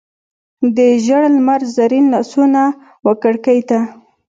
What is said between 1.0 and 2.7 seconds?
ژړ لمر زرین لاسونه